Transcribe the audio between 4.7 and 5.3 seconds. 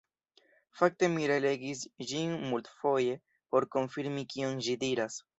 diras.